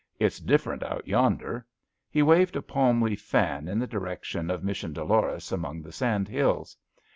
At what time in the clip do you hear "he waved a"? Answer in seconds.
2.09-2.63